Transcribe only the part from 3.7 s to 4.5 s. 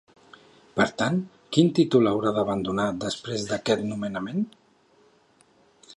nomenament?